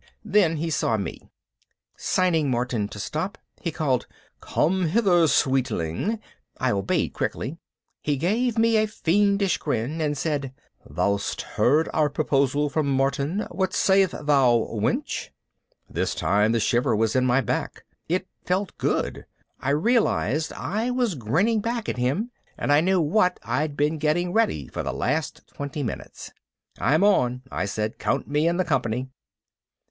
Then 0.25 0.55
he 0.57 0.71
saw 0.71 0.97
me. 0.97 1.29
Signing 1.95 2.49
Martin 2.49 2.87
to 2.87 2.99
stop, 2.99 3.37
he 3.61 3.71
called, 3.71 4.07
"Come 4.39 4.87
hither, 4.87 5.27
sweetling." 5.27 6.19
I 6.57 6.71
obeyed 6.71 7.13
quickly. 7.13 7.59
He 8.01 8.17
gave 8.17 8.57
me 8.57 8.77
a 8.77 8.87
fiendish 8.87 9.59
grin 9.59 10.01
and 10.01 10.17
said, 10.17 10.55
"Thou'st 10.89 11.43
heard 11.43 11.87
our 11.93 12.09
proposal 12.09 12.67
from 12.67 12.87
Martin. 12.89 13.45
What 13.51 13.75
sayest 13.75 14.25
thou, 14.25 14.67
wench?" 14.73 15.29
This 15.87 16.15
time 16.15 16.51
the 16.51 16.59
shiver 16.59 16.95
was 16.95 17.15
in 17.15 17.27
my 17.27 17.39
back. 17.39 17.83
It 18.09 18.27
felt 18.43 18.75
good. 18.79 19.27
I 19.59 19.69
realized 19.69 20.51
I 20.53 20.89
was 20.89 21.13
grinning 21.13 21.59
back 21.61 21.87
at 21.87 21.97
him, 21.97 22.31
and 22.57 22.71
I 22.71 22.81
knew 22.81 22.99
what 22.99 23.39
I'd 23.43 23.77
been 23.77 23.99
getting 23.99 24.33
ready 24.33 24.67
for 24.67 24.81
the 24.81 24.93
last 24.93 25.41
twenty 25.45 25.83
minutes. 25.83 26.31
"I'm 26.79 27.03
on," 27.03 27.43
I 27.51 27.65
said. 27.65 27.99
"Count 27.99 28.27
me 28.27 28.47
in 28.47 28.57
the 28.57 28.65
company." 28.65 29.07